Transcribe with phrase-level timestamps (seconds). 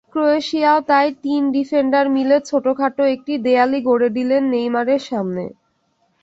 [0.13, 5.43] ক্রোয়েশিয়াও তাই তিন ডিফেন্ডার মিলে ছোটখাটো একটি দেয়ালই গড়ে দিলেন নেইমারের সামনে।